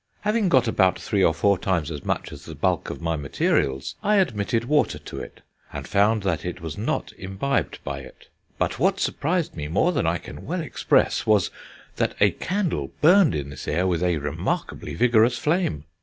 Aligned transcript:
Having 0.21 0.49
got 0.49 0.67
about 0.67 0.97
three 0.97 1.23
or 1.23 1.31
four 1.31 1.59
times 1.59 1.91
as 1.91 2.03
much 2.03 2.31
as 2.31 2.45
the 2.45 2.55
bulk 2.55 2.89
of 2.89 3.03
my 3.03 3.15
materials, 3.15 3.93
I 4.01 4.15
admitted 4.15 4.65
water 4.65 4.97
to 4.97 5.19
it, 5.19 5.41
and 5.71 5.87
found 5.87 6.23
that 6.23 6.43
it 6.43 6.59
was 6.59 6.75
not 6.75 7.13
imbibed 7.19 7.77
by 7.83 7.99
it. 7.99 8.27
But 8.57 8.79
what 8.79 8.99
surprised 8.99 9.55
me 9.55 9.67
more 9.67 9.91
than 9.91 10.07
I 10.07 10.17
can 10.17 10.43
well 10.47 10.61
express 10.61 11.27
was, 11.27 11.51
that 11.97 12.15
a 12.19 12.31
candle 12.31 12.89
burned 13.01 13.35
in 13.35 13.51
this 13.51 13.67
air 13.67 13.85
with 13.85 14.01
a 14.01 14.17
remarkably 14.17 14.95
vigorous 14.95 15.37
flame.... 15.37 15.83